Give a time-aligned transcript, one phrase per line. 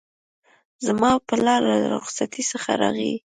[0.85, 3.13] زما پلار له رخصتی څخه راغی